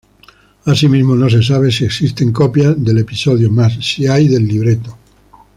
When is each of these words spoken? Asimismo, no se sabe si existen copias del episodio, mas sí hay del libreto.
Asimismo, 0.65 1.15
no 1.15 1.29
se 1.29 1.43
sabe 1.43 1.69
si 1.69 1.85
existen 1.85 2.31
copias 2.31 2.73
del 2.83 2.97
episodio, 2.97 3.51
mas 3.51 3.73
sí 3.85 4.07
hay 4.07 4.27
del 4.27 4.47
libreto. 4.47 4.97